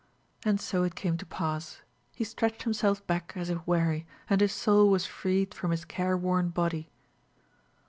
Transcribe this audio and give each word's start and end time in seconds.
And 0.43 0.59
so 0.59 0.81
it 0.81 0.95
came 0.95 1.15
to 1.17 1.27
pass. 1.27 1.81
He 2.15 2.23
stretched 2.23 2.63
himself 2.63 3.05
back 3.05 3.33
as 3.35 3.51
if 3.51 3.67
weary, 3.67 4.07
and 4.31 4.41
his 4.41 4.51
soul 4.51 4.89
was 4.89 5.05
freed 5.05 5.53
from 5.53 5.69
his 5.69 5.85
care 5.85 6.17
worn 6.17 6.49
body. 6.49 6.89